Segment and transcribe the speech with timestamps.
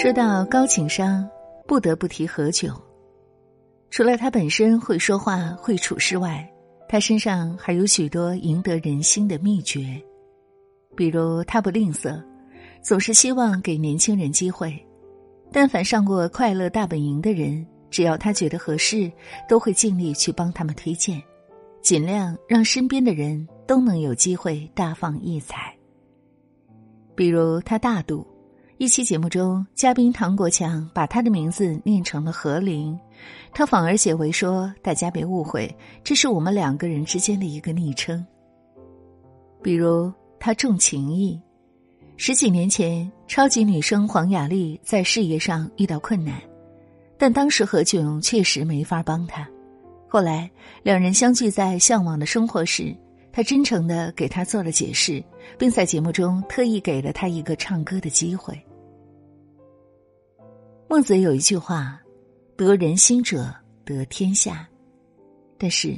[0.00, 1.28] 说到高情商，
[1.66, 2.74] 不得不提何炅。
[3.90, 6.50] 除了他本身会说话、会处事外，
[6.88, 10.00] 他身上还有许多赢得人心的秘诀。
[10.96, 12.18] 比如，他不吝啬，
[12.82, 14.74] 总是希望给年轻人机会。
[15.52, 19.12] 但凡上过《快乐大本营》的人，只要他觉得合适，
[19.46, 21.22] 都会尽力去帮他们推荐，
[21.82, 25.76] 尽量让身边的人都能有机会大放异彩。
[27.14, 28.26] 比如，他大度。
[28.80, 32.98] 一期节目中，嘉宾唐国强把他的名字念成了何林，
[33.52, 35.70] 他反而解围说：“大家别误会，
[36.02, 38.24] 这是我们两个人之间的一个昵称。”
[39.62, 41.38] 比如他重情义，
[42.16, 46.40] 十几年前，超级女声黄雅莉在事业上遇到困难，
[47.18, 49.46] 但当时何炅确实没法帮她。
[50.08, 50.50] 后来
[50.82, 52.96] 两人相聚在向往的生活时。
[53.32, 55.22] 他真诚的给他做了解释，
[55.56, 58.60] 并在节目中特意给了他一个唱歌的机会。
[60.90, 62.00] 孟子有一句话
[62.58, 64.68] ：“得人心者得天下。”
[65.56, 65.96] 但是，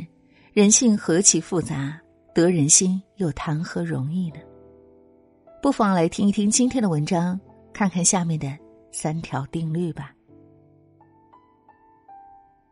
[0.52, 1.98] 人性何其复杂，
[2.34, 4.36] 得人心又谈何容易呢？
[5.62, 7.40] 不妨来听一听今天的文章，
[7.72, 8.54] 看看下面的
[8.92, 10.14] 三条定律吧。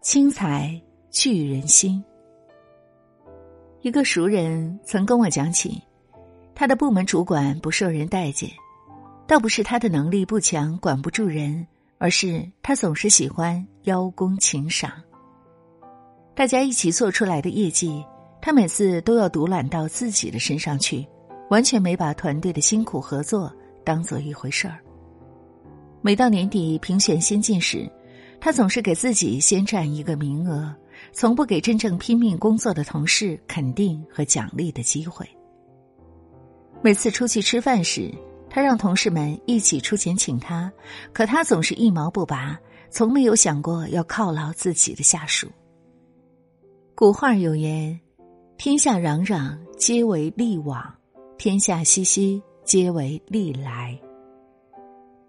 [0.02, 2.04] 轻财聚人心。
[3.80, 5.82] 一个熟人曾跟我讲起，
[6.54, 8.50] 他的部门主管不受人待见，
[9.26, 11.66] 倒不是他的能力不强管不住人，
[12.01, 14.91] 而是他总是喜欢邀功请赏。
[16.34, 18.03] 大家一起做出来的业绩，
[18.41, 21.06] 他每次都要独揽到自己的身上去，
[21.51, 24.78] 完全没把团队的辛苦合作当做一回事儿。
[26.01, 27.87] 每到年底评选先进时，
[28.41, 30.75] 他总是给自己先占一个名额。
[31.12, 35.28] 从不给真正拼命工作的同事肯定和奖励的机会。
[36.83, 38.11] 每次出去吃饭时，
[38.51, 40.70] 他让同事们一起出钱请他，
[41.12, 42.59] 可他总是一毛不拔，
[42.91, 45.47] 从没有想过要犒劳自己的下属。
[46.97, 47.99] 古话有言
[48.59, 50.83] ：“天下攘攘，皆为利往；
[51.39, 53.99] 天下熙熙，皆为利来。”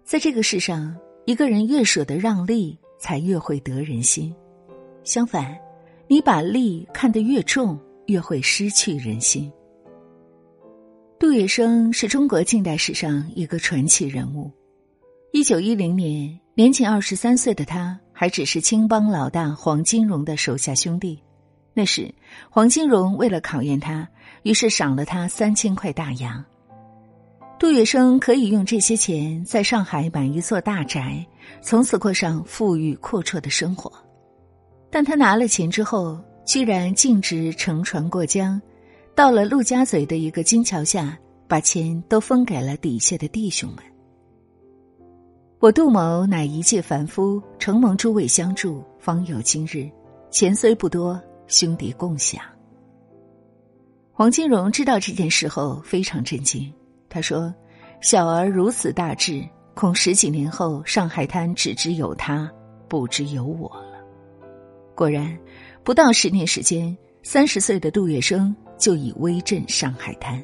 [0.04, 0.94] 在这个世上，
[1.24, 4.34] 一个人越舍得让利，才越会得人心。
[5.04, 5.56] 相反，
[6.08, 9.50] 你把利看得越重，越会失去人心。
[11.22, 14.50] 杜月笙是中国近代史上一个传奇人物。
[15.32, 21.22] 一九一零年，年仅二十三岁的他，还只是青帮老大黄金荣的手下兄弟。
[21.74, 22.12] 那时，
[22.50, 24.08] 黄金荣为了考验他，
[24.42, 26.44] 于是赏了他三千块大洋。
[27.56, 31.24] 杜月笙可以用这些钱在上海买一座大宅，
[31.60, 33.92] 从此过上富裕阔绰的生活。
[34.90, 38.60] 但他拿了钱之后，居然径直乘船过江，
[39.14, 43.78] 到了陆家嘴的一个金桥下，把钱都分给了底下的弟兄们。
[45.58, 49.88] 我杜某乃一介凡夫，承蒙诸位相助，方有今日。
[50.30, 52.42] 钱虽不多，兄弟共享。
[54.12, 56.72] 黄金荣知道这件事后非常震惊，
[57.08, 57.54] 他说
[58.00, 62.50] ：“小儿如此大志，恐十几年后上海滩只知有他，
[62.88, 63.98] 不知有我了。”
[64.96, 65.38] 果然，
[65.84, 70.42] 不到十年时间，三十岁的杜月笙就已威震上海滩。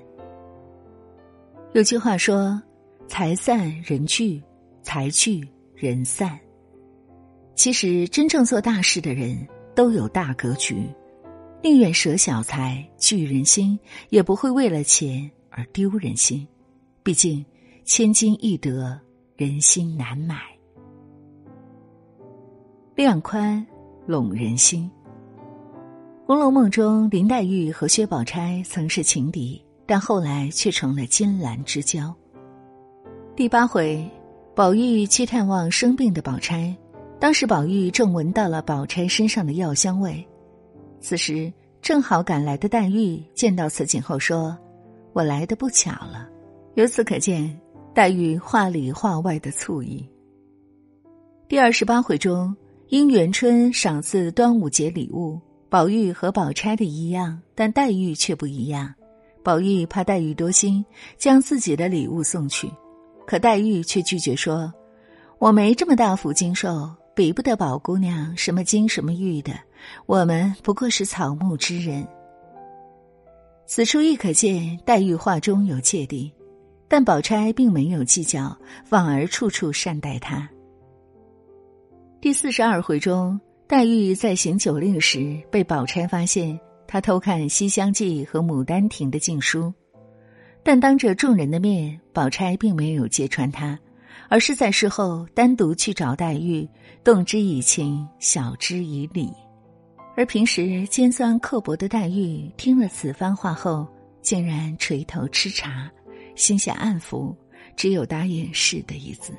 [1.72, 2.60] 有句话说
[3.08, 4.42] ：“财散人聚，
[4.82, 6.38] 财聚人散。”
[7.56, 9.36] 其实，真正做大事的人
[9.74, 10.88] 都有大格局，
[11.62, 13.78] 宁愿舍小财聚人心，
[14.10, 16.46] 也不会为了钱而丢人心。
[17.02, 17.44] 毕竟，
[17.84, 18.98] 千金易得，
[19.36, 20.36] 人心难买。
[22.94, 23.66] 量宽。
[24.06, 24.90] 拢人心，
[26.28, 32.14] 《红楼梦》中林黛玉和薛宝钗曾是情敌，但后来却成了金兰之交。
[33.34, 34.06] 第八回，
[34.54, 36.76] 宝玉去探望生病的宝钗，
[37.18, 40.22] 当时宝玉正闻到了宝钗身上的药香味，
[41.00, 41.50] 此时
[41.80, 44.54] 正好赶来的黛玉见到此景后说
[45.14, 46.28] ：“我来的不巧了。”
[46.76, 47.58] 由此可见，
[47.94, 50.06] 黛玉话里话外的醋意。
[51.48, 52.54] 第二十八回中。
[52.90, 55.38] 因元春赏赐端午节礼物，
[55.70, 58.94] 宝玉和宝钗的一样，但黛玉却不一样。
[59.42, 60.84] 宝玉怕黛玉多心，
[61.16, 62.70] 将自己的礼物送去，
[63.26, 64.72] 可黛玉却拒绝说
[65.38, 69.52] ：“我没这么大福金寿，比不得宝姑娘什么金什么玉的。
[70.06, 72.06] 我们不过是草木之人。”
[73.66, 76.32] 此处亦可见黛玉话中有芥蒂，
[76.88, 80.48] 但宝钗并没有计较，反而处处善待她。
[82.20, 83.38] 第四十二回中，
[83.68, 89.70] 黛玉在行酒令时，被宝钗发现她偷看《西厢记》和《牡丹亭》的禁书，
[90.62, 93.78] 但当着众人的面，宝钗并没有揭穿她，
[94.30, 96.66] 而是在事后单独去找黛玉，
[97.04, 99.30] 动之以情，晓之以理。
[100.16, 103.86] 而平时尖酸刻薄的黛玉听了此番话后，
[104.22, 105.92] 竟然垂头吃茶，
[106.34, 107.36] 心下暗服，
[107.76, 109.34] 只有答应是的一字。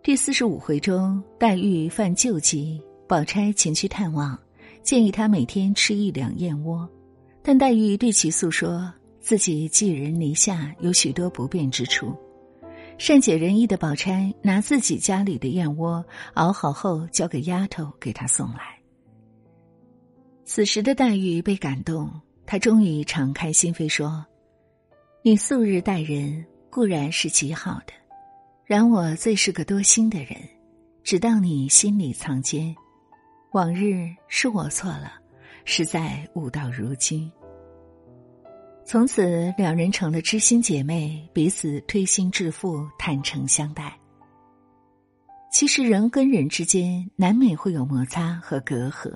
[0.00, 4.38] 第四十五回中，黛玉犯旧疾，宝钗前去探望，
[4.82, 6.88] 建议她每天吃一两燕窝，
[7.42, 8.90] 但黛玉对其诉说
[9.20, 12.16] 自己寄人篱下，有许多不便之处。
[12.96, 16.02] 善解人意的宝钗拿自己家里的燕窝
[16.34, 18.78] 熬好后，交给丫头给她送来。
[20.44, 22.10] 此时的黛玉被感动，
[22.46, 24.24] 她终于敞开心扉说
[25.22, 27.92] ：“你素日待人固然是极好的，
[28.68, 30.36] 然我最是个多心的人，
[31.02, 32.76] 只当你心里藏奸。
[33.52, 35.14] 往日是我错了，
[35.64, 37.32] 实在悟到如今。”
[38.84, 43.98] 从此，两人成了知心姐妹，彼此推心置腹，坦诚相待。
[45.50, 49.10] 其实，人跟人之间难免会有摩擦和隔阂。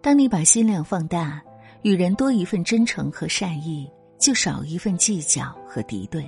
[0.00, 1.42] 当你把心量放大，
[1.82, 3.90] 与人多一份真诚和善意，
[4.20, 6.24] 就少一份计较和敌对。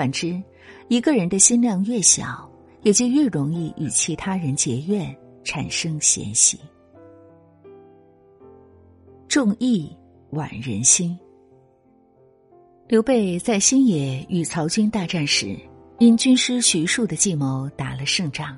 [0.00, 0.42] 反之，
[0.88, 2.50] 一个人的心量越小，
[2.84, 5.14] 也就越容易与其他人结怨，
[5.44, 6.58] 产生嫌隙。
[9.28, 9.94] 重义
[10.30, 11.14] 挽人心。
[12.88, 15.54] 刘备在新野与曹军大战时，
[15.98, 18.56] 因军师徐庶的计谋打了胜仗。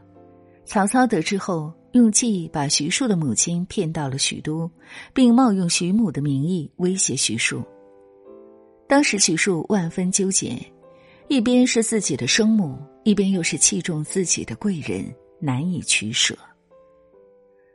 [0.65, 4.71] 曹操得知后，用计把徐庶的母亲骗到了许都，
[5.13, 7.65] 并冒用徐母的名义威胁徐庶。
[8.87, 10.57] 当时徐庶万分纠结，
[11.33, 15.03] 一边是自己的生母，一边又是器重自己的贵人，
[15.41, 16.37] 难以取舍。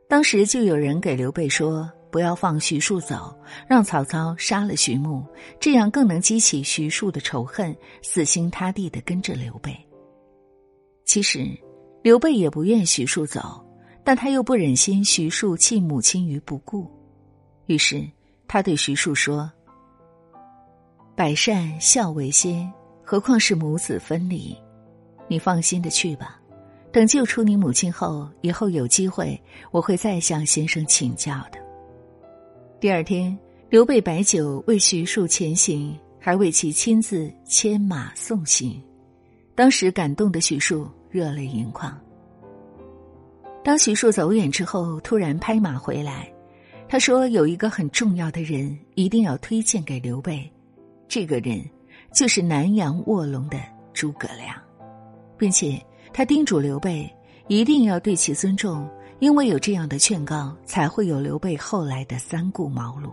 [0.07, 1.91] 当时就有人给刘备说。
[2.11, 3.35] 不要放徐庶走，
[3.67, 5.25] 让曹操杀了徐牧，
[5.59, 9.75] 这样更能激起徐庶的仇恨，死心塌地的跟着刘备。
[11.03, 11.45] 其实，
[12.01, 13.61] 刘备也不愿徐庶走，
[14.05, 16.89] 但他又不忍心徐庶弃母亲于不顾，
[17.65, 18.07] 于是
[18.47, 19.51] 他对徐庶说
[21.13, 22.71] ：“百善孝为先，
[23.09, 24.53] 何况是母子分离？
[25.29, 26.37] 你放心的去吧。
[26.91, 31.57] 等救出你母亲后，以后有机会，我会再向先生请教的。”
[32.81, 33.37] 第二天，
[33.69, 38.83] 刘备摆酒为徐庶前行，还为其亲自牵马送行。
[39.55, 41.97] 当时感动的徐庶热泪盈眶。
[43.63, 46.29] 当徐庶走远之后，突然拍马回来，
[46.89, 50.51] 他说：“有一个很重要的人一定要推荐给刘备，
[51.07, 51.63] 这个人
[52.13, 53.57] 就是南阳卧龙的
[53.93, 54.55] 诸葛亮，
[55.37, 55.79] 并且
[56.13, 57.09] 他叮嘱刘备
[57.47, 58.87] 一定要对其尊重。”
[59.19, 63.09] 因为有这样的劝告，才会有刘备后来的三顾茅庐。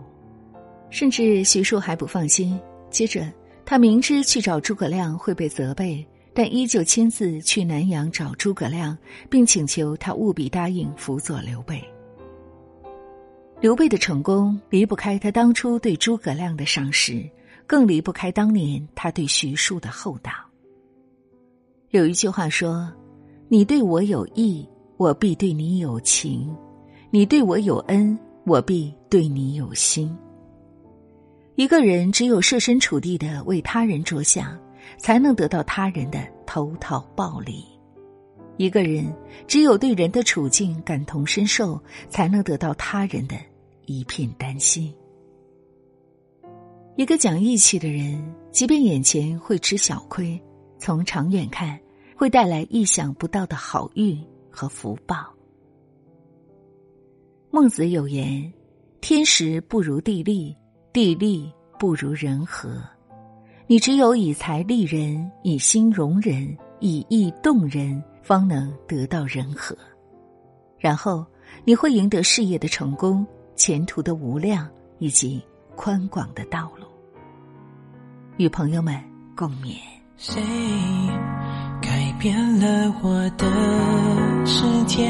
[0.91, 2.59] 甚至徐庶还不放心，
[2.91, 3.27] 接着
[3.65, 8.95] 他明知去找诸葛亮会被责备，但依旧亲自去南阳找诸葛亮，
[9.31, 11.83] 并请求他务必答应辅佐刘备。
[13.59, 17.27] 刘备的成功离不开他当初对诸葛亮的赏识，
[17.67, 20.31] 更离不开当年他对徐庶的厚道。
[21.89, 22.91] 有一句话说
[23.49, 24.67] ：“你对我有义。”
[24.97, 26.55] 我必对你有情，
[27.09, 30.17] 你对我有恩，我必对你有心。
[31.55, 34.57] 一个人只有设身处地的为他人着想，
[34.97, 37.55] 才能得到他人的投桃报李；
[38.55, 39.13] 一个人
[39.47, 43.35] 只有对人的处境感同身受，才能得到他人的
[43.87, 44.93] 一片担心。
[46.95, 50.41] 一个讲义气的人，即便眼前会吃小亏，
[50.79, 51.79] 从长远看，
[52.15, 54.19] 会带来意想不到的好运。
[54.55, 55.17] 和福报。
[57.51, 58.53] 孟子有言
[59.01, 60.55] ：“天时不如地利，
[60.93, 62.81] 地利不如人和。”
[63.67, 69.75] 你只有以财利人，以心容人，以义动人，方能得到人和。
[70.79, 71.25] 然后
[71.65, 75.43] 你会赢得事业的成功、前途的无量以及
[75.75, 76.85] 宽广的道路。
[78.37, 78.99] 与朋友们
[79.35, 79.77] 共勉。
[80.17, 80.41] 谁
[81.81, 82.05] 改？
[82.17, 83.45] 变了我的
[84.45, 85.05] 世界，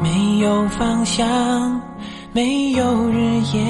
[0.00, 1.78] 没有方向，
[2.32, 3.18] 没有日
[3.52, 3.62] 夜。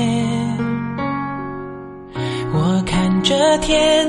[2.53, 4.07] 我看着天，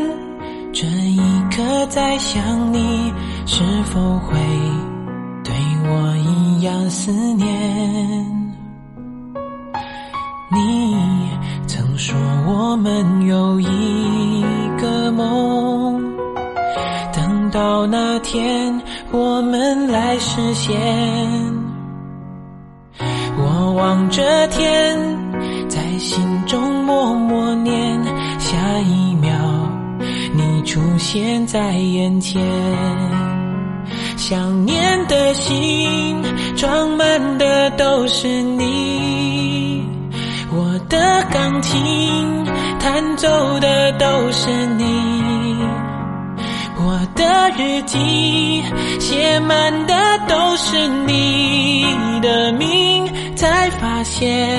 [0.71, 3.11] 这一刻在想你，
[3.47, 4.37] 是否会
[5.43, 5.55] 对
[5.89, 8.36] 我一样思念？
[10.57, 10.97] 你
[11.67, 12.15] 曾说
[12.47, 14.43] 我们有一
[14.79, 16.01] 个梦。
[17.13, 20.75] 等到那天，我们来实现。
[23.39, 24.97] 我望着天，
[25.69, 28.03] 在心中默默念：
[28.39, 29.31] 下一秒，
[30.33, 32.41] 你出现在眼前。
[34.17, 36.21] 想念的心
[36.55, 39.26] 装满的都是你，
[41.31, 42.45] 钢琴
[42.79, 45.57] 弹奏的都是你，
[46.77, 48.63] 我的日记
[48.99, 49.93] 写满的
[50.27, 51.85] 都是你
[52.21, 53.05] 的名，
[53.35, 54.57] 才发现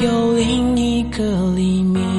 [0.00, 1.22] 有另一个
[1.54, 2.13] 黎明。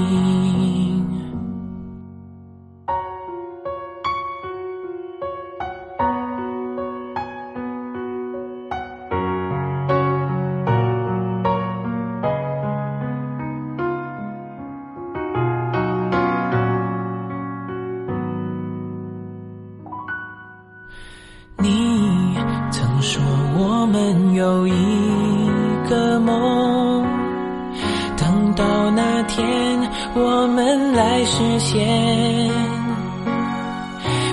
[30.17, 31.85] 我们来实现。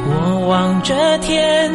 [0.06, 1.72] 我望着天，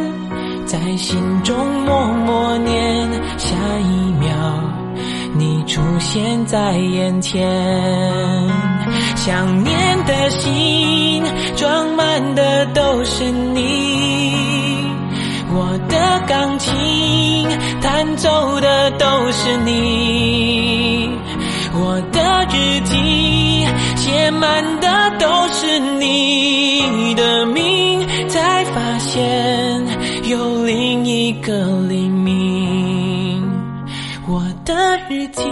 [0.65, 4.29] 在心中默默念，下一秒
[5.35, 7.45] 你出现在眼前。
[9.17, 11.21] 想念的心
[11.57, 14.33] 装满的都是你。
[15.49, 16.73] 我的钢琴
[17.81, 20.46] 弹奏的都是你，
[24.27, 29.81] 写满的都是你的名，才发现
[30.25, 33.41] 有另一个黎明。
[34.27, 35.43] 我的日记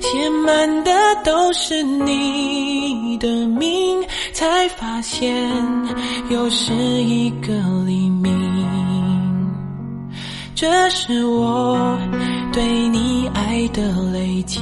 [0.00, 0.90] 写满的
[1.24, 5.48] 都是你的名，才发现
[6.30, 7.52] 又是一个
[7.86, 8.36] 黎明。
[10.56, 11.96] 这是我
[12.52, 14.58] 对你爱的累积。